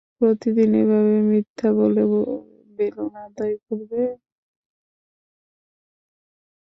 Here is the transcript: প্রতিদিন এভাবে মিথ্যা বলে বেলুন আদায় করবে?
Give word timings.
প্রতিদিন 0.21 0.69
এভাবে 0.81 1.15
মিথ্যা 1.29 1.69
বলে 1.79 2.03
বেলুন 2.77 3.11
আদায় 3.25 3.55
করবে? 3.65 4.01